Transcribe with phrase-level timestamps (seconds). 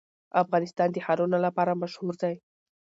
[0.43, 2.35] افغانستان د ښارونه لپاره مشهور دی.